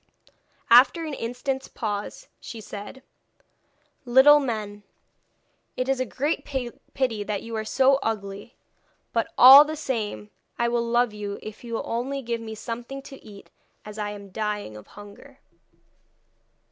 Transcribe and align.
After 0.71 1.05
an 1.05 1.13
instant's 1.13 1.67
pause 1.67 2.27
she 2.39 2.59
said: 2.59 3.03
'Little 4.03 4.39
men, 4.39 4.81
it 5.77 5.87
is 5.87 5.99
a 5.99 6.07
great 6.07 6.43
pity 6.43 7.23
that 7.23 7.43
you 7.43 7.55
are 7.55 7.63
so 7.63 7.99
ugly. 8.01 8.55
But, 9.13 9.31
all 9.37 9.63
the 9.63 9.75
same, 9.75 10.31
I 10.57 10.69
will 10.69 10.81
love 10.83 11.13
you 11.13 11.37
if 11.43 11.63
you 11.63 11.75
will 11.75 11.85
only 11.85 12.23
give 12.23 12.41
me 12.41 12.55
something 12.55 13.03
to 13.03 13.23
eat, 13.23 13.51
as 13.85 13.99
I 13.99 14.09
am 14.09 14.31
dying 14.31 14.75
of 14.75 14.87
hunger.' 14.87 15.37